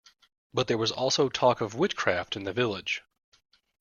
But 0.51 0.67
there 0.67 0.79
was 0.79 0.91
also 0.91 1.29
talk 1.29 1.61
of 1.61 1.75
witchcraft 1.75 2.35
in 2.35 2.43
the 2.43 2.53
village. 2.53 3.03